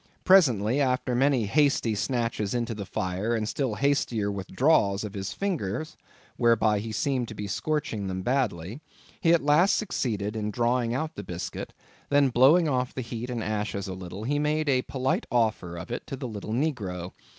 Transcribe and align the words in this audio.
Presently, 0.23 0.81
after 0.81 1.13
many 1.13 1.45
hasty 1.45 1.93
snatches 1.93 2.55
into 2.55 2.73
the 2.73 2.87
fire, 2.87 3.35
and 3.35 3.47
still 3.47 3.75
hastier 3.75 4.31
withdrawals 4.31 5.03
of 5.03 5.13
his 5.13 5.31
fingers 5.31 5.95
(whereby 6.37 6.79
he 6.79 6.91
seemed 6.91 7.27
to 7.27 7.35
be 7.35 7.45
scorching 7.45 8.07
them 8.07 8.23
badly), 8.23 8.81
he 9.19 9.31
at 9.31 9.43
last 9.43 9.75
succeeded 9.75 10.35
in 10.35 10.49
drawing 10.49 10.91
out 10.95 11.13
the 11.13 11.21
biscuit; 11.23 11.71
then 12.09 12.29
blowing 12.29 12.67
off 12.67 12.95
the 12.95 13.01
heat 13.01 13.29
and 13.29 13.43
ashes 13.43 13.87
a 13.87 13.93
little, 13.93 14.23
he 14.23 14.39
made 14.39 14.67
a 14.67 14.81
polite 14.81 15.27
offer 15.31 15.77
of 15.77 15.91
it 15.91 16.07
to 16.07 16.15
the 16.15 16.27
little 16.27 16.51
negro. 16.51 17.11